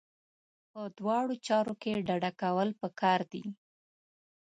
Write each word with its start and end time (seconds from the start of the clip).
په 0.71 0.81
دواړو 0.97 1.33
چارو 1.47 1.73
کې 1.81 2.03
ډډه 2.07 2.31
کول 2.41 2.69
پکار 2.81 3.19
دي. 3.31 3.43